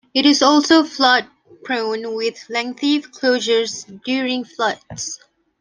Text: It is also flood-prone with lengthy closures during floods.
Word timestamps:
It 0.15 0.25
is 0.25 0.41
also 0.41 0.83
flood-prone 0.83 2.15
with 2.15 2.49
lengthy 2.49 3.03
closures 3.03 3.85
during 4.03 4.43
floods. 4.45 5.19